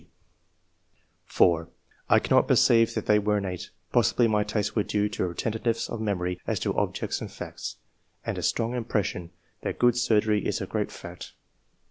[0.01, 0.07] ''{d)
[1.25, 1.69] (4)"
[2.09, 3.69] I cannot perceive that they were innate.
[3.91, 7.75] Possibly my tastes were due to retentiveness of memory as to objects and facts,
[8.25, 9.29] and a strong impression
[9.61, 11.33] that good surgery is a great fact.